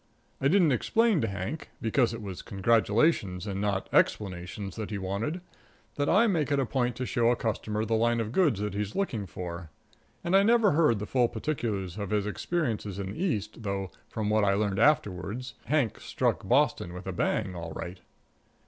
[0.41, 5.41] I didn't explain to Hank, because it was congratulations and not explanations that he wanted,
[5.95, 8.73] and I make it a point to show a customer the line of goods that
[8.73, 9.69] he's looking for.
[10.23, 14.31] And I never heard the full particulars of his experiences in the East, though, from
[14.31, 17.99] what I learned afterward, Hank struck Boston with a bang, all right.